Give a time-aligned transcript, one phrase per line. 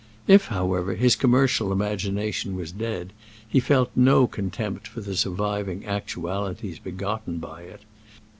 [0.27, 3.13] If, however, his commercial imagination was dead,
[3.47, 7.81] he felt no contempt for the surviving actualities begotten by it.